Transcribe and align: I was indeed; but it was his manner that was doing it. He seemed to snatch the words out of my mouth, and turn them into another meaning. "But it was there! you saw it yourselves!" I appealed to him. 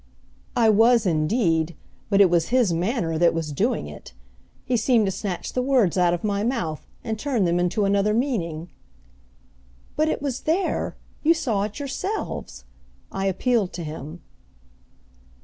I 0.55 0.69
was 0.71 1.05
indeed; 1.05 1.75
but 2.09 2.21
it 2.21 2.29
was 2.31 2.47
his 2.47 2.73
manner 2.73 3.19
that 3.19 3.35
was 3.35 3.51
doing 3.51 3.85
it. 3.85 4.13
He 4.65 4.75
seemed 4.75 5.05
to 5.05 5.11
snatch 5.11 5.53
the 5.53 5.61
words 5.61 5.95
out 5.95 6.11
of 6.11 6.23
my 6.23 6.43
mouth, 6.43 6.87
and 7.03 7.19
turn 7.19 7.45
them 7.45 7.59
into 7.59 7.85
another 7.85 8.15
meaning. 8.15 8.71
"But 9.95 10.09
it 10.09 10.19
was 10.19 10.39
there! 10.49 10.95
you 11.21 11.35
saw 11.35 11.61
it 11.65 11.77
yourselves!" 11.77 12.65
I 13.11 13.27
appealed 13.27 13.73
to 13.73 13.83
him. 13.83 14.21